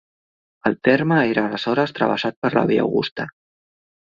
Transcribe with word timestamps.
El 0.69 0.77
terme 0.87 1.19
era 1.33 1.43
aleshores 1.49 1.93
travessat 2.01 2.39
per 2.47 2.53
la 2.57 2.65
Via 2.73 2.89
Augusta. 2.89 3.29